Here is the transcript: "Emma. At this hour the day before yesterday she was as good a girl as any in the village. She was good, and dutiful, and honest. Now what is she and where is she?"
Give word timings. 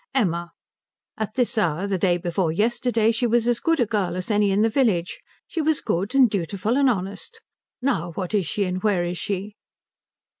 "Emma. 0.15 0.49
At 1.15 1.35
this 1.35 1.59
hour 1.59 1.85
the 1.85 1.99
day 1.99 2.17
before 2.17 2.51
yesterday 2.51 3.11
she 3.11 3.27
was 3.27 3.47
as 3.47 3.59
good 3.59 3.79
a 3.79 3.85
girl 3.85 4.15
as 4.15 4.31
any 4.31 4.49
in 4.49 4.63
the 4.63 4.67
village. 4.69 5.21
She 5.45 5.61
was 5.61 5.79
good, 5.79 6.15
and 6.15 6.27
dutiful, 6.27 6.75
and 6.75 6.89
honest. 6.89 7.39
Now 7.83 8.11
what 8.13 8.33
is 8.33 8.47
she 8.47 8.63
and 8.63 8.81
where 8.81 9.03
is 9.03 9.19
she?" 9.19 9.53